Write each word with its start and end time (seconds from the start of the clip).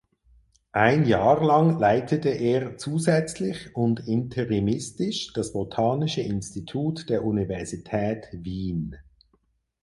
Ein 0.71 1.05
Jahr 1.05 1.45
lang 1.45 1.77
leitete 1.77 2.29
er 2.29 2.75
zusätzlich 2.79 3.75
und 3.75 4.07
interimistisch 4.07 5.31
das 5.33 5.53
Botanische 5.53 6.21
Institut 6.21 7.07
der 7.07 7.23
Universität 7.23 8.27
Wien. 8.31 8.95